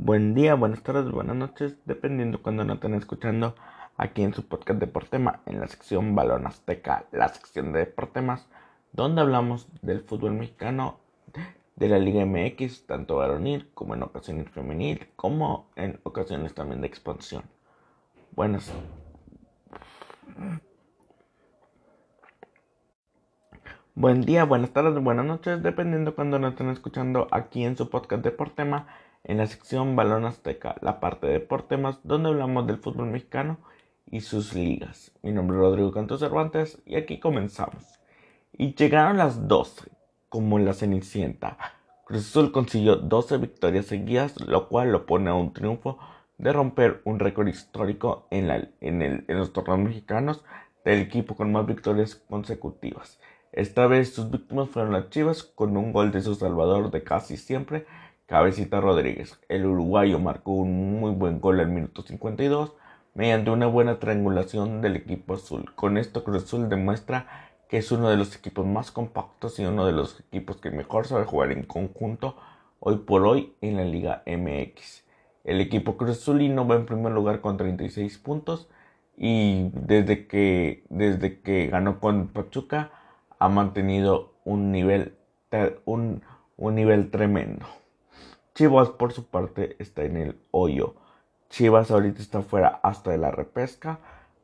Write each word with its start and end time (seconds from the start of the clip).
Buen 0.00 0.32
día, 0.32 0.54
buenas 0.54 0.84
tardes, 0.84 1.10
buenas 1.10 1.34
noches, 1.34 1.74
dependiendo 1.84 2.40
cuando 2.40 2.62
nos 2.62 2.76
estén 2.76 2.94
escuchando 2.94 3.56
aquí 3.96 4.22
en 4.22 4.32
su 4.32 4.46
podcast 4.46 4.78
Deportema, 4.78 5.40
en 5.44 5.58
la 5.58 5.66
sección 5.66 6.14
Balón 6.14 6.46
Azteca, 6.46 7.06
la 7.10 7.28
sección 7.30 7.72
de 7.72 7.80
Deportemas, 7.80 8.46
donde 8.92 9.22
hablamos 9.22 9.66
del 9.82 10.02
fútbol 10.02 10.34
mexicano, 10.34 11.00
de 11.74 11.88
la 11.88 11.98
Liga 11.98 12.24
MX, 12.24 12.86
tanto 12.86 13.16
varonil 13.16 13.70
como 13.74 13.94
en 13.94 14.04
ocasiones 14.04 14.48
femenil, 14.50 15.08
como 15.16 15.66
en 15.74 15.98
ocasiones 16.04 16.54
también 16.54 16.80
de 16.80 16.86
expansión. 16.86 17.42
Buenas. 18.36 18.72
Buen 23.96 24.22
día, 24.22 24.44
buenas 24.44 24.70
tardes, 24.70 25.02
buenas 25.02 25.26
noches, 25.26 25.60
dependiendo 25.60 26.14
cuando 26.14 26.38
nos 26.38 26.52
estén 26.52 26.68
escuchando 26.68 27.26
aquí 27.32 27.64
en 27.64 27.76
su 27.76 27.90
podcast 27.90 28.22
Deportema 28.22 28.86
en 29.24 29.38
la 29.38 29.46
sección 29.46 29.96
Balón 29.96 30.24
Azteca, 30.24 30.76
la 30.80 31.00
parte 31.00 31.26
de 31.26 31.34
deportes 31.34 31.78
donde 32.02 32.28
hablamos 32.28 32.66
del 32.66 32.78
fútbol 32.78 33.08
mexicano 33.08 33.58
y 34.06 34.20
sus 34.20 34.54
ligas. 34.54 35.12
Mi 35.22 35.32
nombre 35.32 35.56
es 35.56 35.62
Rodrigo 35.62 35.92
Cantos 35.92 36.20
Cervantes 36.20 36.80
y 36.86 36.96
aquí 36.96 37.20
comenzamos. 37.20 37.84
Y 38.52 38.74
llegaron 38.74 39.18
las 39.18 39.46
12, 39.46 39.90
como 40.28 40.58
en 40.58 40.64
la 40.64 40.72
Cenicienta. 40.72 41.58
Cruz 42.04 42.28
Azul 42.28 42.52
consiguió 42.52 42.96
12 42.96 43.38
victorias 43.38 43.86
seguidas, 43.86 44.40
lo 44.40 44.68
cual 44.68 44.92
lo 44.92 45.04
pone 45.04 45.30
a 45.30 45.34
un 45.34 45.52
triunfo 45.52 45.98
de 46.38 46.52
romper 46.52 47.02
un 47.04 47.18
récord 47.18 47.48
histórico 47.48 48.26
en, 48.30 48.50
en 48.80 49.24
los 49.28 49.52
torneos 49.52 49.80
mexicanos 49.80 50.44
del 50.84 51.00
equipo 51.00 51.36
con 51.36 51.52
más 51.52 51.66
victorias 51.66 52.14
consecutivas. 52.14 53.20
Esta 53.52 53.86
vez 53.86 54.14
sus 54.14 54.30
víctimas 54.30 54.68
fueron 54.68 54.92
las 54.92 55.10
Chivas 55.10 55.42
con 55.42 55.76
un 55.76 55.92
gol 55.92 56.12
de 56.12 56.20
su 56.22 56.34
salvador 56.34 56.90
de 56.90 57.02
casi 57.02 57.36
siempre 57.36 57.86
Cabecita 58.28 58.82
Rodríguez. 58.82 59.40
El 59.48 59.64
uruguayo 59.64 60.18
marcó 60.18 60.52
un 60.52 61.00
muy 61.00 61.12
buen 61.12 61.40
gol 61.40 61.60
al 61.60 61.70
minuto 61.70 62.02
52 62.02 62.74
mediante 63.14 63.50
una 63.50 63.66
buena 63.68 63.98
triangulación 63.98 64.82
del 64.82 64.96
equipo 64.96 65.32
azul. 65.32 65.74
Con 65.74 65.96
esto 65.96 66.24
Cruz 66.24 66.44
Azul 66.44 66.68
demuestra 66.68 67.26
que 67.70 67.78
es 67.78 67.90
uno 67.90 68.10
de 68.10 68.18
los 68.18 68.36
equipos 68.36 68.66
más 68.66 68.90
compactos 68.90 69.58
y 69.58 69.64
uno 69.64 69.86
de 69.86 69.92
los 69.92 70.20
equipos 70.20 70.58
que 70.58 70.70
mejor 70.70 71.06
sabe 71.06 71.24
jugar 71.24 71.52
en 71.52 71.62
conjunto 71.62 72.36
hoy 72.80 72.98
por 72.98 73.26
hoy 73.26 73.54
en 73.62 73.76
la 73.78 73.84
Liga 73.84 74.22
MX. 74.26 75.04
El 75.44 75.62
equipo 75.62 75.96
Cruz 75.96 76.18
Azulino 76.18 76.68
va 76.68 76.74
en 76.74 76.84
primer 76.84 77.12
lugar 77.12 77.40
con 77.40 77.56
36 77.56 78.18
puntos 78.18 78.68
y 79.16 79.70
desde 79.72 80.26
que, 80.26 80.84
desde 80.90 81.40
que 81.40 81.68
ganó 81.68 81.98
con 81.98 82.28
Pachuca 82.28 82.90
ha 83.38 83.48
mantenido 83.48 84.34
un 84.44 84.70
nivel, 84.70 85.16
un, 85.86 86.20
un 86.58 86.74
nivel 86.74 87.10
tremendo. 87.10 87.64
Chivas, 88.58 88.88
por 88.88 89.12
su 89.12 89.24
parte, 89.24 89.76
está 89.78 90.02
en 90.02 90.16
el 90.16 90.36
hoyo. 90.50 90.96
Chivas 91.48 91.92
ahorita 91.92 92.20
está 92.20 92.42
fuera 92.42 92.80
hasta 92.82 93.12
de 93.12 93.16
la 93.16 93.30
repesca. 93.30 94.00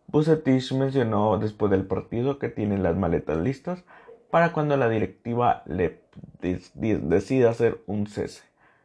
Bucetich 0.06 0.70
mencionó 0.70 1.36
después 1.36 1.68
del 1.72 1.84
partido 1.84 2.38
que 2.38 2.48
tiene 2.48 2.78
las 2.78 2.94
maletas 2.94 3.38
listas 3.38 3.82
para 4.30 4.52
cuando 4.52 4.76
la 4.76 4.88
directiva 4.88 5.64
le 5.66 6.00
decida 6.40 7.50
hacer 7.50 7.82
un 7.88 8.06
cese. 8.06 8.44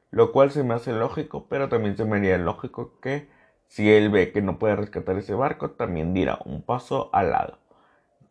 Lo 0.10 0.32
cual 0.32 0.50
se 0.50 0.64
me 0.64 0.74
hace 0.74 0.94
lógico, 0.94 1.46
pero 1.48 1.70
también 1.70 1.96
se 1.96 2.06
me 2.06 2.18
haría 2.18 2.40
lógico 2.40 3.00
que 3.00 3.30
si 3.68 3.92
él 3.92 4.10
ve 4.10 4.32
que 4.32 4.42
no 4.42 4.58
puede 4.58 4.78
rescatar 4.78 5.16
ese 5.16 5.36
barco, 5.36 5.70
también 5.70 6.16
dirá 6.16 6.40
un 6.44 6.64
paso 6.64 7.12
al 7.14 7.30
lado. 7.30 7.60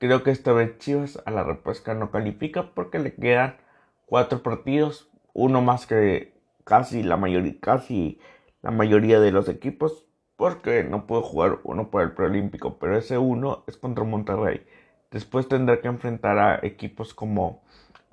Creo 0.00 0.24
que 0.24 0.32
esta 0.32 0.52
vez 0.52 0.78
Chivas 0.78 1.22
a 1.24 1.30
la 1.30 1.44
repesca 1.44 1.94
no 1.94 2.10
califica 2.10 2.72
porque 2.74 2.98
le 2.98 3.14
quedan 3.14 3.54
cuatro 4.04 4.42
partidos, 4.42 5.08
uno 5.32 5.62
más 5.62 5.86
que 5.86 6.36
casi 6.68 7.02
la 7.02 7.16
mayoría, 7.16 7.54
casi 7.60 8.20
la 8.60 8.70
mayoría 8.70 9.20
de 9.20 9.32
los 9.32 9.48
equipos 9.48 10.04
porque 10.36 10.84
no 10.84 11.06
puedo 11.06 11.22
jugar 11.22 11.60
uno 11.64 11.90
por 11.90 12.02
el 12.02 12.12
preolímpico, 12.12 12.78
pero 12.78 12.96
ese 12.98 13.16
uno 13.16 13.64
es 13.66 13.78
contra 13.78 14.04
Monterrey. 14.04 14.66
Después 15.10 15.48
tendrá 15.48 15.80
que 15.80 15.88
enfrentar 15.88 16.38
a 16.38 16.60
equipos 16.62 17.14
como 17.14 17.62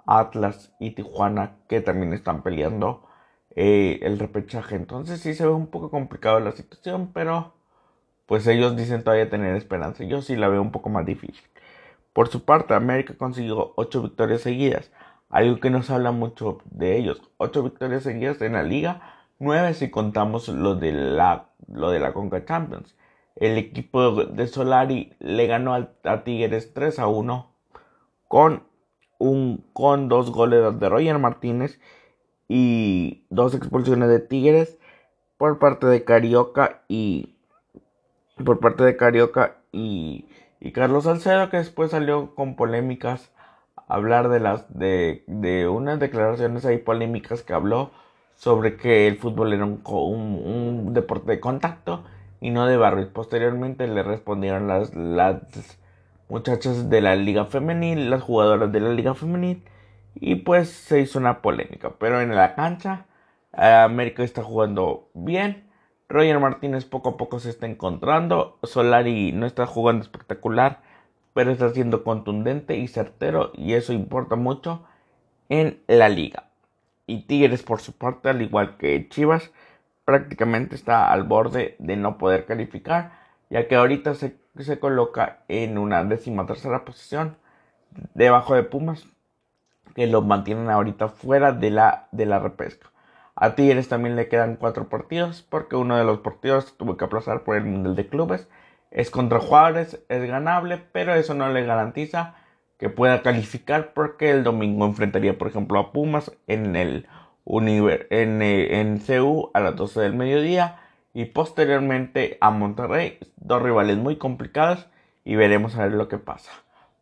Atlas 0.07 0.74
y 0.79 0.91
Tijuana 0.91 1.57
que 1.68 1.81
también 1.81 2.13
están 2.13 2.44
peleando 2.44 3.06
eh, 3.56 4.00
el 4.03 4.18
repechaje. 4.19 4.75
Entonces 4.75 5.19
sí 5.19 5.34
se 5.34 5.46
ve 5.46 5.52
un 5.52 5.68
poco 5.68 5.91
complicado 5.91 6.40
la 6.40 6.53
situación, 6.53 7.12
pero 7.13 7.53
pues 8.25 8.47
ellos 8.47 8.78
dicen 8.78 9.03
todavía 9.03 9.29
tener 9.29 9.56
esperanza. 9.58 10.06
Yo 10.06 10.22
sí 10.22 10.38
la 10.38 10.47
veo 10.47 10.62
un 10.62 10.72
poco 10.72 10.90
más 10.90 11.06
difícil. 11.06 11.44
Por 12.13 12.29
su 12.29 12.46
parte, 12.46 12.74
América 12.74 13.16
consiguió 13.18 13.74
8 13.75 14.02
victorias 14.03 14.41
seguidas 14.41 14.91
algo 15.35 15.59
que 15.59 15.69
nos 15.69 15.90
habla 15.90 16.13
mucho 16.13 16.59
de 16.63 16.97
ellos. 16.97 17.22
Ocho 17.35 17.62
victorias 17.62 18.03
seguidas 18.03 18.41
en 18.41 18.53
la 18.53 18.63
liga, 18.63 19.01
nueve 19.38 19.73
si 19.73 19.91
contamos 19.91 20.47
lo 20.47 20.75
de 20.75 20.94
la, 20.94 21.50
lo 21.68 21.91
de 21.91 22.00
la 22.00 22.13
Conca 22.13 22.46
Champions. 22.46 22.96
El 23.35 23.57
equipo 23.57 24.23
de 24.23 24.47
Solari 24.47 25.13
le 25.19 25.46
ganó 25.46 25.73
a, 25.73 26.23
Tigres 26.23 26.73
3 26.73 27.00
a 27.00 27.07
1 27.07 27.51
con, 28.29 28.63
un, 29.18 29.66
con 29.73 30.07
dos 30.07 30.31
goles 30.31 30.79
de 30.79 30.88
Roger 30.88 31.19
Martínez 31.19 31.81
y 32.47 33.25
dos 33.29 33.56
expulsiones 33.56 34.07
de 34.07 34.22
Tigres 34.22 34.78
por 35.35 35.59
parte 35.59 35.85
de 35.88 36.06
Carioca 36.06 36.84
y 36.88 37.35
por 38.46 38.62
parte 38.62 38.85
de 38.85 38.96
Carioca 38.96 39.57
y, 39.73 40.29
y 40.62 40.72
Carlos 40.72 41.03
Salcedo 41.03 41.50
que 41.50 41.57
después 41.57 41.91
salió 41.91 42.35
con 42.35 42.56
polémicas 42.56 43.34
hablar 43.88 44.29
de 44.29 44.40
las 44.40 44.78
de, 44.78 45.23
de 45.28 45.68
unas 45.68 46.00
declaraciones 46.00 46.66
ahí 46.66 46.78
polémicas 46.78 47.44
que 47.44 47.53
habló 47.53 47.91
sobre 48.35 48.78
que 48.78 49.07
el 49.07 49.18
fútbol 49.18 49.53
era 49.53 49.66
un, 49.66 49.81
un, 49.85 50.94
deporte 50.94 51.31
de 51.31 51.40
contacto 51.40 52.03
y 52.41 52.51
no 52.51 52.68
de 52.68 52.78
barrio. 52.78 53.06
Y 53.06 53.09
posteriormente 53.09 53.88
le 53.88 54.03
respondieron 54.03 54.68
las, 54.68 54.94
las 54.96 55.41
muchachas 56.29 56.90
de 56.90 57.01
la 57.01 57.16
liga 57.16 57.46
femenil, 57.46 58.09
las 58.09 58.23
jugadoras 58.23 58.72
de 58.72 58.79
la 58.79 58.90
liga 58.90 59.16
femenil, 59.16 59.63
y 60.16 60.35
pues 60.35 60.69
se 60.69 61.02
hizo 61.02 61.19
una 61.19 61.41
polémica. 61.41 61.94
Pero 62.00 62.22
en 62.22 62.35
la 62.35 62.56
cancha, 62.56 63.06
América 63.53 64.23
está 64.23 64.44
jugando 64.44 65.09
bien. 65.13 65.63
Roger 66.07 66.40
Martínez 66.40 66.85
poco 66.85 67.09
a 67.09 67.17
poco 67.17 67.40
se 67.40 67.50
está 67.50 67.66
encontrando. 67.66 68.59
Solari 68.63 69.31
no 69.31 69.46
está 69.46 69.66
jugando 69.66 70.03
espectacular 70.03 70.81
pero 71.35 71.51
está 71.51 71.69
siendo 71.73 72.06
contundente 72.06 72.78
y 72.78 72.88
certero 72.88 73.51
y 73.56 73.73
eso 73.73 73.91
importa 73.91 74.38
mucho 74.38 74.85
en 75.50 75.81
la 75.85 76.07
liga. 76.07 76.46
Y 77.07 77.23
Tigres 77.23 77.62
por 77.62 77.81
su 77.81 77.91
parte, 77.91 78.29
al 78.29 78.41
igual 78.41 78.78
que 78.78 79.09
Chivas, 79.09 79.51
prácticamente 80.06 80.75
está 80.75 81.12
al 81.12 81.23
borde 81.23 81.75
de 81.78 81.97
no 81.97 82.18
poder 82.18 82.46
calificar, 82.46 83.12
ya 83.50 83.68
que 83.68 83.75
ahorita 83.75 84.13
se, 84.16 84.38
se 84.57 84.79
coloca 84.79 85.40
en 85.50 85.78
una 85.78 86.06
décima 86.06 86.46
tercera 86.46 86.85
posición 86.85 87.35
debajo 88.13 88.56
de 88.56 88.63
Pumas, 88.63 89.06
que 89.94 90.07
lo 90.07 90.22
mantienen 90.22 90.69
ahorita 90.69 91.09
fuera 91.09 91.52
de 91.52 91.69
la, 91.69 92.07
de 92.13 92.28
la 92.28 92.40
repesca. 92.40 92.90
A 93.35 93.56
Tigres 93.56 93.90
también 93.90 94.16
le 94.16 94.29
quedan 94.29 94.56
cuatro 94.56 94.88
partidos, 94.88 95.41
porque 95.41 95.75
uno 95.75 95.97
de 95.97 96.06
los 96.06 96.19
partidos 96.19 96.78
tuvo 96.78 96.96
que 96.96 97.03
aplazar 97.03 97.44
por 97.44 97.57
el 97.57 97.66
Mundial 97.66 97.97
de 97.97 98.07
Clubes 98.07 98.47
es 98.95 99.11
contra 99.11 99.39
Juárez, 99.39 100.01
es 100.07 100.23
ganable, 100.25 100.81
pero 100.94 101.13
eso 101.13 101.33
no 101.33 101.50
le 101.50 101.66
garantiza 101.66 102.35
que 102.79 102.89
pueda 102.89 103.22
calificar 103.22 103.91
porque 103.94 104.31
el 104.31 104.45
domingo 104.45 104.85
enfrentaría, 104.85 105.38
por 105.38 105.50
ejemplo, 105.50 105.79
a 105.79 105.91
Pumas 105.91 106.31
en 106.47 106.78
el 106.78 107.05
en, 107.45 108.41
eh, 108.41 108.79
en 108.79 109.00
CU 109.00 109.51
a 109.53 109.59
las 109.59 109.75
12 109.75 110.00
del 110.00 110.16
mediodía 110.16 110.79
y 111.13 111.25
posteriormente 111.25 112.38
a 112.39 112.51
Monterrey, 112.51 113.19
dos 113.35 113.61
rivales 113.61 113.97
muy 113.97 114.16
complicados 114.16 114.88
y 115.25 115.35
veremos 115.35 115.75
a 115.75 115.84
ver 115.84 115.91
lo 115.91 116.07
que 116.07 116.17
pasa. 116.17 116.51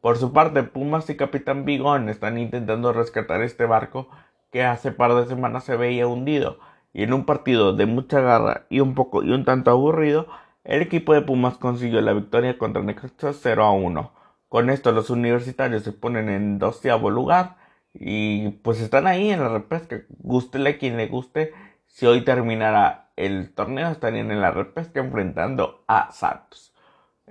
Por 0.02 0.18
su 0.18 0.34
parte, 0.34 0.64
Pumas 0.64 1.08
y 1.12 1.16
Capitán 1.16 1.64
Bigón 1.64 2.10
están 2.10 2.40
intentando 2.40 2.92
rescatar 2.92 3.44
este 3.44 3.68
barco 3.68 4.10
que 4.52 4.64
hace 4.64 4.92
par 4.92 5.14
de 5.14 5.28
semanas 5.28 5.64
se 5.64 5.78
veía 5.78 6.08
hundido 6.08 6.58
y 6.92 7.04
en 7.04 7.14
un 7.14 7.26
partido 7.26 7.74
de 7.74 7.86
mucha 7.86 8.20
garra 8.20 8.66
y 8.70 8.80
un 8.80 8.96
poco 8.96 9.24
y 9.24 9.32
un 9.32 9.46
tanto 9.46 9.70
aburrido 9.70 10.28
el 10.64 10.82
equipo 10.82 11.14
de 11.14 11.22
Pumas 11.22 11.58
consiguió 11.58 12.02
la 12.02 12.14
victoria 12.14 12.58
contra 12.58 12.82
Necaxa 12.82 13.34
0 13.34 13.64
a 13.64 13.72
1. 13.72 14.12
Con 14.48 14.70
esto 14.70 14.92
los 14.92 15.10
universitarios 15.10 15.84
se 15.84 15.92
ponen 15.92 16.30
en 16.30 16.60
doceavo 16.60 17.10
lugar 17.10 17.58
y 17.94 18.50
pues 18.64 18.80
están 18.80 19.08
ahí 19.08 19.30
en 19.32 19.40
la 19.42 19.50
repesca. 19.50 20.04
Gústele 20.20 20.72
a 20.72 20.78
quien 20.78 20.98
le 20.98 21.08
guste. 21.08 21.54
Si 21.88 22.06
hoy 22.06 22.22
terminara 22.24 23.12
el 23.16 23.54
torneo 23.54 23.90
estarían 23.90 24.32
en 24.32 24.42
la 24.42 24.52
repesca 24.52 25.00
enfrentando 25.00 25.84
a 25.88 26.12
Santos. 26.12 26.74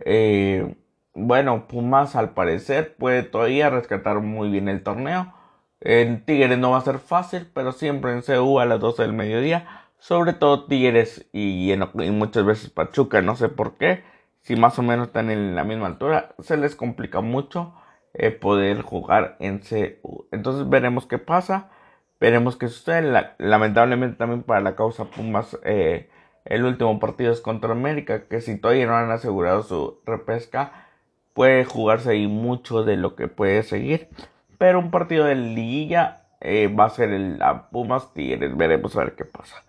Eh, 0.05 0.75
bueno, 1.14 1.69
Pumas 1.69 2.17
al 2.17 2.31
parecer 2.31 2.96
puede 2.96 3.23
todavía 3.23 3.70
rescatar 3.70 4.20
muy 4.20 4.50
bien 4.50 4.69
el 4.69 4.82
torneo. 4.82 5.32
En 5.81 6.25
Tigres 6.25 6.58
no 6.58 6.70
va 6.73 6.78
a 6.78 6.82
ser 6.82 6.99
fácil, 6.99 7.50
pero 7.52 7.73
siempre 7.73 8.12
en 8.12 8.23
CU 8.23 8.61
a 8.61 8.67
las 8.67 8.81
12 8.81 9.02
del 9.02 9.12
mediodía 9.12 9.81
sobre 10.02 10.32
todo 10.32 10.64
Tigres 10.64 11.28
y, 11.32 11.72
muchas 12.10 12.44
veces 12.44 12.70
Pachuca, 12.70 13.22
no 13.22 13.37
sé 13.37 13.49
por 13.49 13.76
qué, 13.76 14.02
si 14.40 14.56
más 14.56 14.76
o 14.81 14.82
menos 14.82 15.06
están 15.06 15.31
en 15.31 15.54
la 15.54 15.62
misma 15.62 15.87
altura, 15.87 16.34
se 16.40 16.56
les 16.56 16.75
complica 16.75 17.20
mucho 17.20 17.72
eh, 18.12 18.32
poder 18.32 18.82
jugar 18.82 19.37
en 19.38 19.60
CU. 19.60 20.26
Entonces 20.32 20.69
veremos 20.69 21.06
qué 21.06 21.19
pasa, 21.19 21.70
Veremos 22.19 22.56
qué 22.56 22.69
sucede. 22.69 23.31
lamentablemente 23.38 24.16
también 24.16 24.43
para 24.43 24.60
la 24.60 24.75
causa 24.76 25.04
Pumas, 25.04 25.56
eh, 25.64 26.08
el 26.44 26.64
último 26.64 26.99
partido 26.99 27.32
es 27.32 27.40
contra 27.40 27.70
América, 27.70 28.26
que 28.28 28.40
si 28.40 28.58
todavía 28.58 28.87
no 28.87 28.96
han 28.96 29.10
asegurado 29.12 29.62
su 29.62 30.00
repesca, 30.04 30.88
puede 31.32 31.64
jugarse 31.64 32.10
ahí 32.10 32.26
mucho 32.26 32.82
de 32.84 32.96
lo 32.96 33.14
que 33.14 33.28
puede 33.28 33.62
seguir. 33.62 34.08
Pero 34.58 34.81
un 34.81 34.90
partido 34.90 35.26
de 35.26 35.37
liguilla 35.37 36.25
eh, 36.40 36.66
va 36.69 36.87
a 36.87 36.90
ser 36.90 37.10
el 37.10 37.40
Pumas 37.70 38.12
Tigres. 38.14 38.56
Veremos 38.56 38.96
a 38.96 39.00
ver 39.04 39.14
qué 39.14 39.25
pasa. 39.25 39.64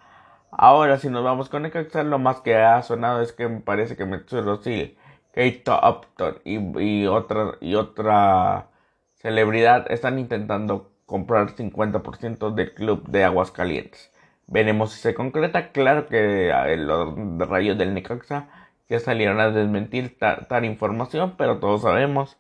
Ahora, 0.57 0.97
si 0.99 1.09
nos 1.09 1.23
vamos 1.23 1.49
con 1.49 1.63
Necaxa, 1.63 2.03
lo 2.03 2.19
más 2.19 2.41
que 2.41 2.55
ha 2.55 2.81
sonado 2.83 3.21
es 3.21 3.33
que 3.33 3.47
me 3.47 3.59
parece 3.61 3.95
que 3.95 4.05
Metsuro 4.05 4.61
Sil, 4.61 4.97
Kate 5.33 5.63
Upton 5.67 6.39
y, 6.45 6.57
y, 6.79 7.07
otra, 7.07 7.55
y 7.59 7.75
otra 7.75 8.67
celebridad 9.15 9.91
están 9.91 10.19
intentando 10.19 10.91
comprar 11.05 11.55
50% 11.55 12.53
del 12.53 12.73
club 12.73 13.07
de 13.07 13.23
Aguascalientes. 13.23 14.11
Veremos 14.47 14.91
si 14.91 14.99
se 15.01 15.13
concreta. 15.15 15.71
Claro 15.71 16.07
que 16.07 16.51
los 16.77 17.49
rayos 17.49 17.77
del 17.77 17.93
Necaxa 17.93 18.47
ya 18.89 18.99
salieron 18.99 19.39
a 19.39 19.49
desmentir 19.49 20.17
tal 20.19 20.65
información, 20.65 21.35
pero 21.37 21.59
todos 21.59 21.81
sabemos 21.81 22.37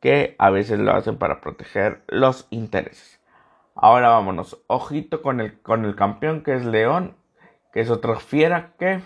que 0.00 0.34
a 0.38 0.50
veces 0.50 0.80
lo 0.80 0.92
hacen 0.92 1.18
para 1.18 1.40
proteger 1.40 2.02
los 2.08 2.46
intereses. 2.50 3.20
Ahora 3.74 4.10
vámonos, 4.10 4.62
ojito 4.66 5.22
con 5.22 5.40
el, 5.40 5.60
con 5.60 5.84
el 5.84 5.96
campeón 5.96 6.42
que 6.42 6.54
es 6.54 6.64
León, 6.64 7.16
que 7.74 7.80
es 7.80 7.90
otra 7.90 8.16
fiera 8.16 8.70
que 8.78 9.00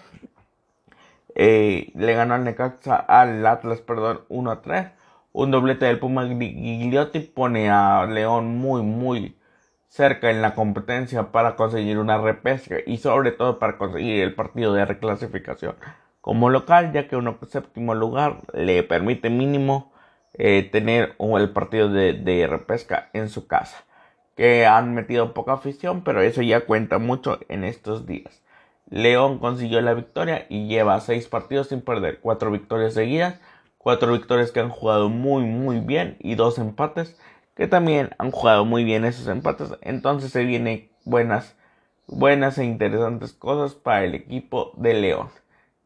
eh, 1.34 1.90
le 1.94 2.12
ganó 2.12 2.34
al 2.34 2.44
Necaxa, 2.44 2.96
al 2.96 3.44
Atlas, 3.46 3.80
perdón, 3.80 4.20
1 4.28 4.50
a 4.50 4.62
3. 4.62 4.86
Un 5.32 5.50
doblete 5.50 5.86
del 5.86 5.98
Puma 5.98 6.26
Gigliotti 6.26 7.20
pone 7.20 7.70
a 7.70 8.04
León 8.06 8.58
muy, 8.58 8.82
muy 8.82 9.36
cerca 9.88 10.30
en 10.30 10.42
la 10.42 10.54
competencia 10.54 11.32
para 11.32 11.56
conseguir 11.56 11.98
una 11.98 12.18
repesca 12.18 12.76
y 12.86 12.98
sobre 12.98 13.32
todo 13.32 13.58
para 13.58 13.78
conseguir 13.78 14.22
el 14.22 14.34
partido 14.34 14.74
de 14.74 14.84
reclasificación 14.84 15.74
como 16.20 16.50
local, 16.50 16.92
ya 16.92 17.08
que 17.08 17.16
un 17.16 17.38
séptimo 17.48 17.94
lugar 17.94 18.42
le 18.52 18.82
permite 18.82 19.30
mínimo 19.30 19.92
eh, 20.34 20.68
tener 20.70 21.16
el 21.18 21.50
partido 21.50 21.88
de, 21.88 22.46
repesca 22.46 23.08
en 23.14 23.30
su 23.30 23.46
casa, 23.46 23.84
que 24.36 24.66
han 24.66 24.94
metido 24.94 25.32
poca 25.32 25.54
afición, 25.54 26.02
pero 26.04 26.20
eso 26.20 26.42
ya 26.42 26.66
cuenta 26.66 26.98
mucho 26.98 27.40
en 27.48 27.64
estos 27.64 28.06
días. 28.06 28.42
León 28.90 29.38
consiguió 29.38 29.80
la 29.80 29.94
victoria 29.94 30.46
y 30.48 30.66
lleva 30.66 31.00
seis 31.00 31.28
partidos 31.28 31.68
sin 31.68 31.82
perder, 31.82 32.20
cuatro 32.20 32.50
victorias 32.50 32.94
seguidas, 32.94 33.38
cuatro 33.76 34.12
victorias 34.12 34.50
que 34.52 34.60
han 34.60 34.70
jugado 34.70 35.08
muy 35.08 35.44
muy 35.44 35.80
bien 35.80 36.16
y 36.20 36.34
dos 36.34 36.58
empates 36.58 37.16
que 37.58 37.66
también 37.66 38.10
han 38.18 38.30
jugado 38.30 38.64
muy 38.64 38.84
bien 38.84 39.04
esos 39.04 39.26
empates. 39.26 39.74
Entonces 39.80 40.30
se 40.30 40.44
vienen 40.44 40.90
buenas, 41.04 41.56
buenas 42.06 42.56
e 42.58 42.64
interesantes 42.64 43.32
cosas 43.32 43.74
para 43.74 44.04
el 44.04 44.14
equipo 44.14 44.72
de 44.76 44.94
León. 44.94 45.28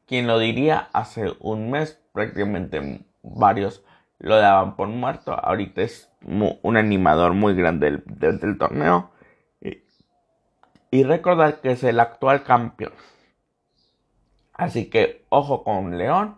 Quien 0.07 0.27
lo 0.27 0.39
diría 0.39 0.91
hace 0.93 1.33
un 1.41 1.71
mes, 1.71 1.99
prácticamente 2.13 3.01
varios 3.23 3.83
lo 4.19 4.37
daban 4.37 4.77
por 4.77 4.89
muerto. 4.89 5.33
Ahorita 5.33 5.81
es 5.81 6.11
un 6.23 6.77
animador 6.77 7.33
muy 7.33 7.55
grande 7.55 8.03
del, 8.05 8.59
torneo. 8.59 9.11
Y, 10.93 11.05
recordar 11.05 11.61
que 11.61 11.73
es 11.73 11.83
el 11.85 11.99
actual 11.99 12.45
campeón. 12.45 12.93
Así 14.53 14.91
que 14.91 15.25
ojo 15.31 15.65
con 15.65 15.97
León, 15.99 16.37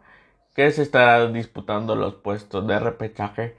que 0.54 0.70
se 0.70 0.82
estará 0.82 1.26
disputando 1.26 1.96
los 1.96 2.14
puestos 2.14 2.66
de 2.66 2.78
repechaje 2.78 3.56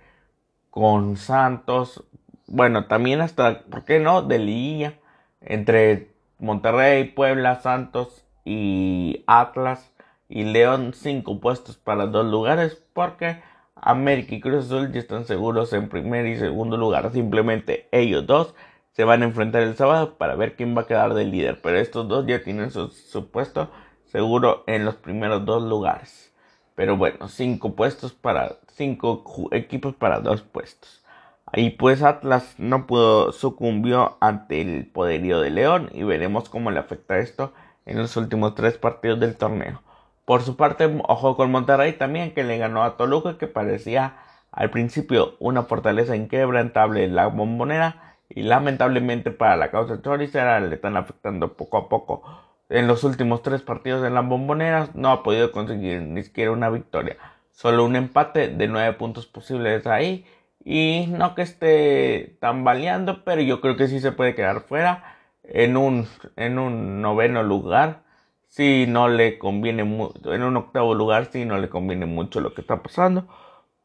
con 0.71 1.17
Santos, 1.17 2.03
bueno, 2.47 2.85
también 2.85 3.21
hasta, 3.21 3.63
¿por 3.63 3.85
qué 3.85 3.99
no? 3.99 4.21
De 4.21 4.39
Liguilla, 4.39 4.93
entre 5.41 6.11
Monterrey, 6.39 7.05
Puebla, 7.05 7.59
Santos 7.61 8.25
y 8.45 9.23
Atlas 9.27 9.91
y 10.29 10.43
León, 10.45 10.93
cinco 10.93 11.39
puestos 11.39 11.77
para 11.77 12.07
dos 12.07 12.25
lugares, 12.25 12.83
porque 12.93 13.41
América 13.75 14.35
y 14.35 14.41
Cruz 14.41 14.65
Azul 14.65 14.91
ya 14.91 14.99
están 14.99 15.25
seguros 15.25 15.73
en 15.73 15.89
primer 15.89 16.25
y 16.25 16.37
segundo 16.37 16.77
lugar. 16.77 17.11
Simplemente 17.11 17.87
ellos 17.91 18.25
dos 18.25 18.55
se 18.95 19.03
van 19.03 19.21
a 19.21 19.25
enfrentar 19.25 19.61
el 19.61 19.75
sábado 19.75 20.17
para 20.17 20.35
ver 20.35 20.55
quién 20.55 20.75
va 20.75 20.83
a 20.83 20.87
quedar 20.87 21.13
de 21.13 21.25
líder, 21.25 21.59
pero 21.61 21.77
estos 21.77 22.07
dos 22.07 22.25
ya 22.27 22.43
tienen 22.43 22.71
su, 22.71 23.29
puesto 23.29 23.69
seguro 24.05 24.63
en 24.67 24.85
los 24.85 24.95
primeros 24.95 25.43
dos 25.43 25.63
lugares. 25.63 26.33
Pero 26.75 26.95
bueno, 26.95 27.27
cinco 27.27 27.75
puestos 27.75 28.13
para 28.13 28.55
cinco 28.69 29.49
equipos 29.51 29.95
para 29.95 30.21
dos 30.21 30.43
puestos. 30.43 31.03
Ahí 31.45 31.71
pues 31.71 32.03
Atlas 32.03 32.55
no 32.57 32.87
pudo 32.87 33.33
sucumbió 33.33 34.17
ante 34.21 34.61
el 34.61 34.87
poderío 34.87 35.41
de 35.41 35.49
León 35.49 35.89
y 35.93 36.03
veremos 36.03 36.47
cómo 36.47 36.71
le 36.71 36.79
afecta 36.79 37.17
esto 37.17 37.53
en 37.85 37.97
los 37.97 38.15
últimos 38.15 38.55
tres 38.55 38.77
partidos 38.77 39.19
del 39.19 39.35
torneo. 39.35 39.81
Por 40.23 40.41
su 40.41 40.55
parte, 40.55 41.01
ojo 41.05 41.35
con 41.35 41.51
Monterrey 41.51 41.93
también 41.93 42.33
que 42.33 42.45
le 42.45 42.57
ganó 42.57 42.83
a 42.83 42.95
Toluca 42.95 43.37
que 43.37 43.47
parecía 43.47 44.19
al 44.51 44.69
principio 44.69 45.35
una 45.39 45.63
fortaleza 45.63 46.15
inquebrantable 46.15 47.03
en 47.03 47.15
la 47.15 47.27
bombonera 47.27 48.14
y 48.29 48.43
lamentablemente 48.43 49.31
para 49.31 49.55
la 49.55 49.71
causa 49.71 50.01
choricera 50.01 50.59
le 50.59 50.75
están 50.75 50.97
afectando 50.97 51.53
poco 51.53 51.77
a 51.77 51.89
poco 51.89 52.23
en 52.69 52.87
los 52.87 53.03
últimos 53.03 53.43
tres 53.43 53.61
partidos 53.61 54.05
en 54.05 54.15
las 54.15 54.27
bomboneras 54.27 54.95
no 54.95 55.11
ha 55.11 55.23
podido 55.23 55.51
conseguir 55.51 56.01
ni 56.01 56.23
siquiera 56.23 56.51
una 56.51 56.69
victoria. 56.69 57.17
Solo 57.51 57.85
un 57.85 57.95
empate 57.95 58.49
de 58.49 58.67
nueve 58.67 58.93
puntos 58.93 59.27
posibles 59.27 59.85
ahí. 59.87 60.25
Y 60.63 61.05
no 61.09 61.35
que 61.35 61.43
esté 61.43 62.37
tambaleando, 62.41 63.23
pero 63.23 63.41
yo 63.41 63.61
creo 63.61 63.77
que 63.77 63.87
sí 63.87 63.99
se 63.99 64.11
puede 64.11 64.33
quedar 64.33 64.61
fuera 64.61 65.15
en 65.43 65.77
un, 65.77 66.07
en 66.37 66.57
un 66.57 67.01
noveno 67.01 67.43
lugar. 67.43 68.03
Si 68.47 68.87
no 68.87 69.09
le 69.09 69.37
conviene 69.37 69.83
mucho, 69.83 70.33
en 70.33 70.41
un 70.43 70.57
octavo 70.57 70.95
lugar, 70.95 71.25
si 71.25 71.45
no 71.45 71.57
le 71.59 71.69
conviene 71.69 72.07
mucho 72.07 72.41
lo 72.41 72.53
que 72.55 72.61
está 72.61 72.81
pasando. 72.81 73.27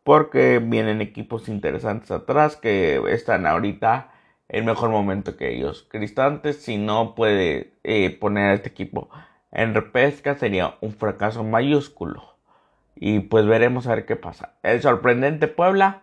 Porque 0.05 0.59
vienen 0.59 1.03
equipos 1.03 1.49
interesantes 1.49 2.11
atrás 2.11 2.57
que 2.57 3.03
están 3.09 3.47
ahorita 3.47 4.11
el 4.50 4.64
mejor 4.64 4.91
momento 4.91 5.37
que 5.37 5.55
ellos. 5.55 5.87
Cristante, 5.88 6.52
si 6.52 6.76
no 6.76 7.14
puede 7.14 7.73
eh, 7.85 8.11
poner 8.11 8.50
a 8.50 8.55
este 8.55 8.69
equipo 8.69 9.08
en 9.52 9.75
repesca, 9.75 10.35
sería 10.35 10.75
un 10.81 10.93
fracaso 10.93 11.44
mayúsculo. 11.44 12.37
Y 12.97 13.20
pues 13.20 13.47
veremos 13.47 13.87
a 13.87 13.94
ver 13.94 14.06
qué 14.06 14.17
pasa. 14.17 14.55
El 14.62 14.82
sorprendente 14.82 15.47
Puebla, 15.49 16.02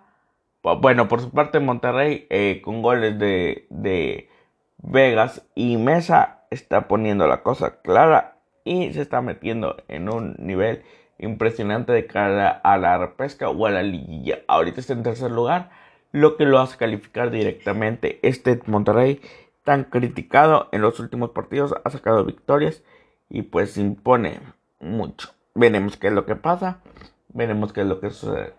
bueno, 0.63 1.07
por 1.07 1.21
su 1.21 1.31
parte 1.31 1.59
Monterrey, 1.59 2.25
eh, 2.29 2.61
con 2.63 2.81
goles 2.81 3.19
de, 3.19 3.67
de 3.69 4.29
Vegas 4.77 5.45
y 5.53 5.77
Mesa, 5.77 6.45
está 6.49 6.88
poniendo 6.88 7.27
la 7.27 7.44
cosa 7.44 7.81
clara 7.81 8.38
y 8.63 8.94
se 8.94 9.01
está 9.01 9.21
metiendo 9.21 9.77
en 9.89 10.09
un 10.09 10.35
nivel 10.39 10.83
impresionante 11.19 11.92
de 11.92 12.07
cara 12.07 12.49
a 12.49 12.77
la 12.77 12.97
repesca 12.97 13.49
o 13.49 13.66
a 13.66 13.71
la 13.71 13.83
liguilla. 13.83 14.39
Ahorita 14.47 14.80
está 14.80 14.94
en 14.94 15.04
tercer 15.04 15.31
lugar 15.31 15.69
lo 16.11 16.37
que 16.37 16.45
lo 16.45 16.59
hace 16.59 16.78
calificar 16.78 17.31
directamente. 17.31 18.19
Este 18.21 18.59
Monterrey, 18.66 19.21
tan 19.64 19.83
criticado 19.83 20.69
en 20.71 20.81
los 20.81 20.99
últimos 20.99 21.31
partidos, 21.31 21.76
ha 21.83 21.90
sacado 21.90 22.26
victorias 22.26 22.83
y 23.30 23.44
pues 23.44 23.78
impone 23.78 24.40
mucho. 24.80 25.30
Veremos 25.54 25.97
qué 25.97 26.07
es 26.07 26.14
lo 26.14 26.26
que 26.26 26.35
pasa, 26.35 26.80
veremos 27.30 27.73
qué 27.73 27.81
es 27.81 27.87
lo 27.87 27.99
que 27.99 28.09
sucede. 28.11 28.54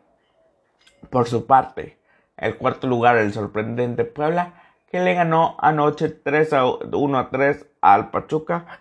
Por 1.11 1.29
su 1.29 1.47
parte, 1.47 1.99
el 2.37 2.57
cuarto 2.57 2.87
lugar, 2.87 3.17
el 3.17 3.33
sorprendente 3.33 4.05
Puebla, 4.05 4.63
que 4.91 5.01
le 5.01 5.15
ganó 5.15 5.57
anoche 5.61 6.09
3 6.09 6.53
a 6.53 6.67
1 6.67 7.19
a 7.19 7.31
3 7.31 7.67
al 7.81 8.11
Pachuca. 8.11 8.81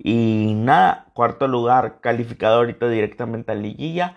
Y 0.00 0.54
nada, 0.54 1.06
cuarto 1.12 1.48
lugar 1.48 2.00
calificado 2.00 2.56
ahorita 2.58 2.88
directamente 2.88 3.52
a 3.52 3.56
Liguilla, 3.56 4.14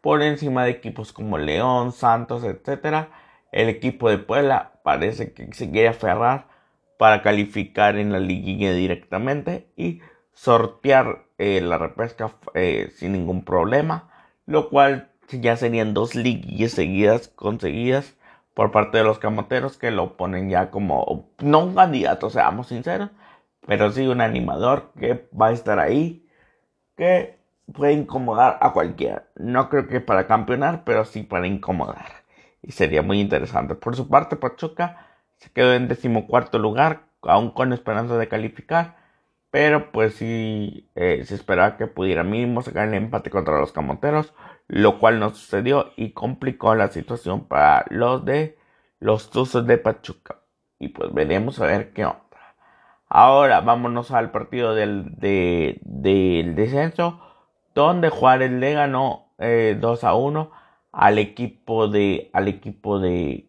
por 0.00 0.22
encima 0.22 0.64
de 0.64 0.70
equipos 0.70 1.12
como 1.12 1.38
León, 1.38 1.92
Santos, 1.92 2.44
etcétera 2.44 3.08
el 3.54 3.68
equipo 3.68 4.10
de 4.10 4.18
Puebla 4.18 4.72
parece 4.82 5.32
que 5.32 5.52
se 5.54 5.70
quiere 5.70 5.88
aferrar 5.88 6.48
para 6.98 7.22
calificar 7.22 7.96
en 7.96 8.10
la 8.10 8.18
liguilla 8.18 8.72
directamente 8.72 9.68
y 9.76 10.00
sortear 10.32 11.26
eh, 11.38 11.60
la 11.60 11.78
repesca 11.78 12.32
eh, 12.54 12.90
sin 12.96 13.12
ningún 13.12 13.44
problema, 13.44 14.10
lo 14.46 14.70
cual 14.70 15.12
ya 15.30 15.56
serían 15.56 15.94
dos 15.94 16.16
liguillas 16.16 16.72
seguidas 16.72 17.28
conseguidas 17.28 18.16
por 18.54 18.72
parte 18.72 18.98
de 18.98 19.04
los 19.04 19.20
camoteros 19.20 19.78
que 19.78 19.92
lo 19.92 20.16
ponen 20.16 20.50
ya 20.50 20.70
como 20.72 21.30
no 21.38 21.60
un 21.60 21.76
candidato, 21.76 22.30
seamos 22.30 22.68
sinceros, 22.68 23.10
pero 23.66 23.92
sí 23.92 24.06
un 24.08 24.20
animador 24.20 24.90
que 24.98 25.28
va 25.40 25.48
a 25.48 25.52
estar 25.52 25.78
ahí, 25.78 26.26
que 26.96 27.38
puede 27.72 27.92
incomodar 27.92 28.58
a 28.60 28.72
cualquiera. 28.72 29.26
No 29.36 29.68
creo 29.68 29.86
que 29.86 30.00
para 30.00 30.26
campeonar, 30.26 30.82
pero 30.84 31.04
sí 31.04 31.22
para 31.22 31.46
incomodar 31.46 32.23
y 32.66 32.72
sería 32.72 33.02
muy 33.02 33.20
interesante. 33.20 33.74
Por 33.74 33.94
su 33.94 34.08
parte, 34.08 34.36
Pachuca 34.36 35.06
se 35.36 35.50
quedó 35.50 35.74
en 35.74 35.88
decimocuarto 35.88 36.58
lugar, 36.58 37.04
aún 37.22 37.50
con 37.50 37.72
esperanza 37.72 38.16
de 38.16 38.28
calificar, 38.28 38.96
pero 39.50 39.92
pues 39.92 40.14
sí 40.14 40.90
eh, 40.94 41.22
se 41.24 41.34
esperaba 41.34 41.76
que 41.76 41.86
pudiera 41.86 42.24
mínimo 42.24 42.62
sacar 42.62 42.88
el 42.88 42.94
empate 42.94 43.30
contra 43.30 43.58
los 43.60 43.72
camoteros, 43.72 44.32
lo 44.66 44.98
cual 44.98 45.20
no 45.20 45.30
sucedió 45.30 45.92
y 45.96 46.12
complicó 46.12 46.74
la 46.74 46.88
situación 46.88 47.46
para 47.46 47.84
los 47.90 48.24
de 48.24 48.58
los 48.98 49.30
Tuzos 49.30 49.66
de 49.66 49.78
Pachuca. 49.78 50.40
y 50.78 50.88
pues 50.88 51.12
veremos 51.14 51.60
a 51.60 51.66
ver 51.66 51.92
qué 51.92 52.04
onda. 52.04 52.20
Ahora 53.08 53.60
vámonos 53.60 54.10
al 54.10 54.30
partido 54.32 54.74
del, 54.74 55.14
del 55.16 56.54
descenso, 56.56 57.20
donde 57.74 58.08
Juárez 58.08 58.50
le 58.50 58.72
ganó 58.72 59.28
2 59.38 59.38
eh, 59.38 60.06
a 60.06 60.14
1 60.14 60.63
al 60.94 61.18
equipo 61.18 61.88
de 61.88 62.30
al 62.32 62.48
equipo 62.48 63.00
de, 63.00 63.48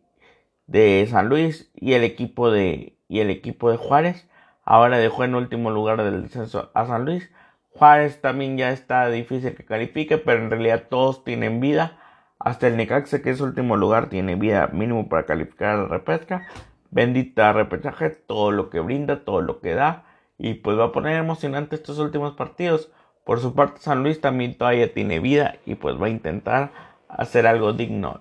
de 0.68 1.08
San 1.10 1.30
Luis 1.30 1.72
y 1.76 1.94
el 1.94 2.04
equipo 2.04 2.52
de 2.52 2.98
y 3.08 3.20
el 3.20 3.30
equipo 3.30 3.72
de 3.72 3.78
Juárez. 3.78 4.28
Ahora 4.64 4.98
dejó 4.98 5.24
en 5.24 5.36
último 5.36 5.70
lugar 5.70 6.04
del 6.04 6.24
descenso 6.24 6.72
a 6.74 6.88
San 6.88 7.06
Luis. 7.06 7.30
Juárez 7.70 8.20
también 8.20 8.58
ya 8.58 8.72
está 8.72 9.08
difícil 9.10 9.56
que 9.56 9.64
califique 9.64 10.18
pero 10.18 10.42
en 10.42 10.50
realidad 10.50 10.86
todos 10.90 11.24
tienen 11.24 11.60
vida. 11.60 12.00
Hasta 12.40 12.68
el 12.68 12.78
Necaxa 12.78 13.22
que 13.22 13.30
es 13.30 13.42
último 13.42 13.78
lugar 13.78 14.10
tiene 14.10 14.36
vida 14.36 14.68
mínimo 14.74 15.08
para 15.08 15.26
calificar 15.26 15.70
a 15.70 15.84
la 15.84 15.88
repesca. 15.88 16.48
Bendita 16.90 17.54
repechaje 17.54 18.10
todo 18.10 18.52
lo 18.52 18.70
que 18.70 18.80
brinda 18.80 19.24
todo 19.24 19.42
lo 19.42 19.60
que 19.62 19.76
da. 19.76 20.06
Y 20.38 20.56
pues 20.56 20.78
va 20.80 20.86
a 20.86 20.92
poner 20.92 21.18
emocionante 21.18 21.76
estos 21.76 22.00
últimos 22.00 22.34
partidos. 22.34 22.92
Por 23.24 23.40
su 23.40 23.54
parte 23.54 23.82
San 23.82 24.02
Luis 24.02 24.20
también 24.20 24.58
todavía 24.58 24.92
tiene 24.94 25.20
vida 25.20 25.58
y 25.66 25.76
pues 25.76 26.02
va 26.02 26.08
a 26.08 26.10
intentar 26.10 26.95
hacer 27.18 27.48
algo 27.48 27.74
digno. 27.74 28.20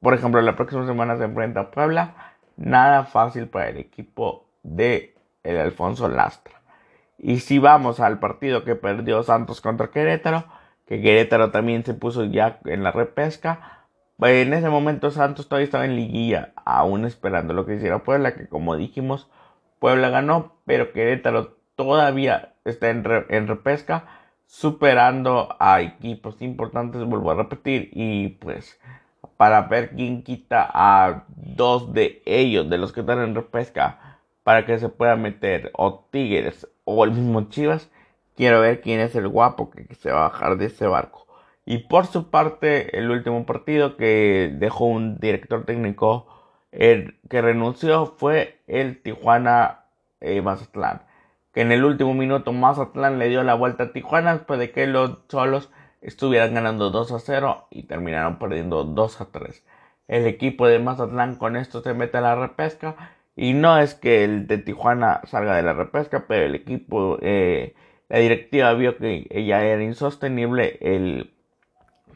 por 0.00 0.14
ejemplo, 0.14 0.40
la 0.40 0.56
próxima 0.56 0.86
semana 0.86 1.16
se 1.16 1.24
enfrenta 1.24 1.60
a 1.60 1.70
Puebla. 1.70 2.34
Nada 2.56 3.04
fácil 3.04 3.48
para 3.48 3.68
el 3.68 3.78
equipo 3.78 4.46
de 4.62 5.14
el 5.42 5.58
Alfonso 5.58 6.08
Lastra. 6.08 6.60
Y 7.18 7.40
si 7.40 7.58
vamos 7.58 8.00
al 8.00 8.18
partido 8.18 8.64
que 8.64 8.74
perdió 8.74 9.22
Santos 9.22 9.60
contra 9.60 9.90
Querétaro, 9.90 10.44
que 10.86 11.00
Querétaro 11.00 11.50
también 11.50 11.84
se 11.84 11.94
puso 11.94 12.24
ya 12.24 12.58
en 12.64 12.82
la 12.82 12.90
repesca, 12.90 13.86
en 14.20 14.52
ese 14.54 14.68
momento 14.68 15.10
Santos 15.10 15.48
todavía 15.48 15.64
estaba 15.64 15.84
en 15.84 15.96
liguilla, 15.96 16.52
aún 16.64 17.04
esperando 17.04 17.54
lo 17.54 17.66
que 17.66 17.76
hiciera 17.76 18.04
Puebla, 18.04 18.34
que 18.34 18.48
como 18.48 18.76
dijimos, 18.76 19.30
Puebla 19.78 20.10
ganó, 20.10 20.56
pero 20.64 20.92
Querétaro 20.92 21.56
todavía 21.76 22.54
está 22.64 22.90
en, 22.90 23.04
en 23.28 23.48
repesca 23.48 24.04
superando 24.52 25.56
a 25.58 25.80
equipos 25.80 26.42
importantes, 26.42 27.02
vuelvo 27.04 27.30
a 27.30 27.36
repetir, 27.36 27.88
y 27.94 28.28
pues 28.28 28.78
para 29.38 29.62
ver 29.62 29.92
quién 29.96 30.22
quita 30.22 30.68
a 30.70 31.24
dos 31.28 31.94
de 31.94 32.20
ellos, 32.26 32.68
de 32.68 32.76
los 32.76 32.92
que 32.92 33.00
están 33.00 33.20
en 33.20 33.34
repesca, 33.34 34.18
para 34.44 34.66
que 34.66 34.78
se 34.78 34.90
pueda 34.90 35.16
meter 35.16 35.70
o 35.74 36.04
Tigres 36.10 36.68
o 36.84 37.02
el 37.04 37.12
mismo 37.12 37.48
Chivas, 37.48 37.90
quiero 38.36 38.60
ver 38.60 38.82
quién 38.82 39.00
es 39.00 39.14
el 39.14 39.26
guapo 39.26 39.70
que 39.70 39.94
se 39.94 40.12
va 40.12 40.26
a 40.26 40.28
bajar 40.28 40.58
de 40.58 40.66
ese 40.66 40.86
barco. 40.86 41.26
Y 41.64 41.78
por 41.78 42.06
su 42.06 42.28
parte, 42.28 42.98
el 42.98 43.10
último 43.10 43.46
partido 43.46 43.96
que 43.96 44.52
dejó 44.54 44.84
un 44.84 45.16
director 45.16 45.64
técnico 45.64 46.26
que 46.70 47.40
renunció 47.40 48.04
fue 48.18 48.60
el 48.66 49.00
Tijuana 49.00 49.86
eh, 50.20 50.42
Mazatlán 50.42 51.02
que 51.52 51.60
en 51.60 51.72
el 51.72 51.84
último 51.84 52.14
minuto 52.14 52.52
Mazatlán 52.52 53.18
le 53.18 53.28
dio 53.28 53.42
la 53.42 53.54
vuelta 53.54 53.84
a 53.84 53.92
Tijuana 53.92 54.34
después 54.34 54.58
de 54.58 54.72
que 54.72 54.86
los 54.86 55.26
Cholos 55.28 55.70
estuvieran 56.00 56.54
ganando 56.54 56.90
2 56.90 57.12
a 57.12 57.18
0 57.18 57.68
y 57.70 57.84
terminaron 57.84 58.38
perdiendo 58.38 58.84
2 58.84 59.20
a 59.20 59.26
3. 59.26 59.64
El 60.08 60.26
equipo 60.26 60.66
de 60.66 60.78
Mazatlán 60.78 61.36
con 61.36 61.56
esto 61.56 61.82
se 61.82 61.94
mete 61.94 62.18
a 62.18 62.22
la 62.22 62.34
repesca 62.34 62.96
y 63.36 63.54
no 63.54 63.78
es 63.78 63.94
que 63.94 64.24
el 64.24 64.46
de 64.46 64.58
Tijuana 64.58 65.22
salga 65.24 65.56
de 65.56 65.62
la 65.62 65.72
repesca, 65.72 66.26
pero 66.28 66.46
el 66.46 66.54
equipo, 66.54 67.18
eh, 67.22 67.74
la 68.08 68.18
directiva 68.18 68.74
vio 68.74 68.96
que 68.98 69.26
ya 69.46 69.64
era 69.64 69.82
insostenible 69.82 70.78
el 70.80 71.32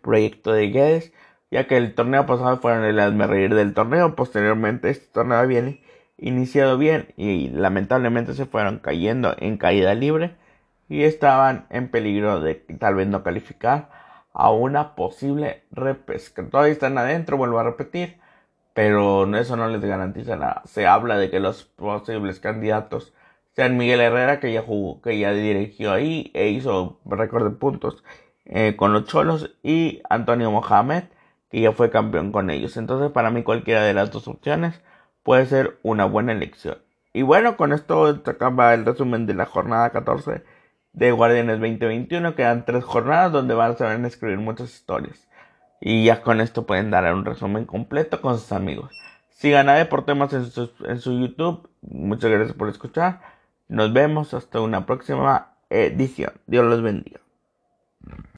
proyecto 0.03 0.53
de 0.53 0.69
Guedes, 0.69 1.13
ya 1.51 1.67
que 1.67 1.77
el 1.77 1.95
torneo 1.95 2.27
pasado 2.27 2.59
fueron 2.59 2.85
el 2.85 3.29
reír 3.29 3.55
del 3.55 3.75
torneo, 3.75 4.15
posteriormente 4.17 4.91
este 4.91 5.07
torneo 5.13 5.47
viene 5.47 5.81
iniciado 6.19 6.79
bien 6.79 7.13
y 7.17 7.49
lamentablemente 7.49 8.35
se 8.35 8.47
fueron 8.47 8.79
cayendo 8.79 9.35
en 9.39 9.59
caída 9.59 9.95
libre 9.95 10.37
y 10.89 11.03
estaban 11.03 11.67
en 11.71 11.89
peligro 11.91 12.41
de 12.41 12.55
tal 12.55 12.95
vez 12.95 13.07
no 13.09 13.23
calificar 13.23 13.91
a 14.33 14.51
una 14.51 14.95
posible 14.95 15.65
repesca. 15.71 16.49
Todavía 16.49 16.73
están 16.73 16.99
adentro, 16.99 17.37
vuelvo 17.37 17.59
a 17.59 17.65
repetir, 17.65 18.19
pero 18.75 19.35
eso 19.37 19.57
no 19.57 19.69
les 19.69 19.81
garantiza 19.81 20.37
nada. 20.37 20.63
Se 20.67 20.87
habla 20.87 21.17
de 21.19 21.31
que 21.31 21.41
los 21.41 21.65
posibles 21.65 22.41
candidatos 22.41 23.15
sean 23.53 23.79
Miguel 23.79 24.01
Herrera, 24.01 24.39
que 24.39 24.53
ya 24.53 24.63
jugó, 24.63 25.01
que 25.01 25.19
ya 25.19 25.33
dirigió 25.33 25.93
ahí 25.93 26.31
e 26.35 26.49
hizo 26.51 27.01
récord 27.07 27.45
de 27.45 27.57
puntos 27.57 28.05
eh, 28.45 28.77
con 28.77 28.93
los 28.93 29.07
Cholos, 29.07 29.57
y 29.63 30.03
Antonio 30.11 30.51
Mohamed, 30.51 31.05
que 31.51 31.61
ya 31.63 31.73
fue 31.73 31.91
campeón 31.91 32.33
con 32.33 32.51
ellos. 32.51 32.77
Entonces, 32.77 33.11
para 33.13 33.31
mí, 33.31 33.43
cualquiera 33.43 33.83
de 33.83 33.95
las 33.95 34.11
dos 34.11 34.29
opciones 34.29 34.83
puede 35.27 35.45
ser 35.47 35.81
una 35.83 36.05
buena 36.05 36.31
elección. 36.31 36.79
Y 37.13 37.23
bueno, 37.23 37.57
con 37.57 37.73
esto 37.73 38.23
se 38.23 38.31
acaba 38.31 38.73
el 38.75 38.85
resumen 38.87 39.27
de 39.27 39.35
la 39.35 39.45
jornada 39.45 39.91
14 39.91 40.45
de 40.93 41.11
Guardianes 41.11 41.59
2021. 41.59 42.37
Quedan 42.37 42.65
tres 42.65 42.85
jornadas 42.85 43.33
donde 43.33 43.55
van 43.55 43.73
a 43.73 43.77
saber 43.77 44.03
escribir 44.05 44.39
muchas 44.39 44.73
historias. 44.73 45.27
Y 45.81 46.05
ya 46.05 46.23
con 46.23 46.41
esto 46.41 46.65
pueden 46.65 46.93
dar 46.93 47.13
un 47.13 47.25
resumen 47.25 47.65
completo 47.65 48.21
con 48.21 48.39
sus 48.39 48.53
amigos. 48.53 48.97
Sigan 49.31 49.69
a 49.69 49.75
Deportemas 49.75 50.33
en 50.33 50.47
su, 50.47 50.71
en 50.85 51.01
su 51.01 51.19
YouTube. 51.19 51.69
Muchas 51.81 52.31
gracias 52.31 52.57
por 52.57 52.69
escuchar. 52.69 53.21
Nos 53.67 53.93
vemos 53.93 54.33
hasta 54.33 54.61
una 54.61 54.87
próxima 54.87 55.57
edición. 55.71 56.35
Dios 56.47 56.65
los 56.67 56.83
bendiga. 56.83 57.19